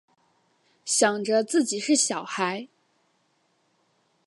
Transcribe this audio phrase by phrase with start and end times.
[0.83, 2.67] 想着自己是小孩